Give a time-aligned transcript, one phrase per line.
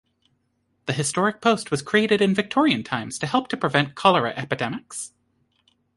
[0.87, 5.13] The historic post was created in Victorian times to help to prevent cholera epidemics.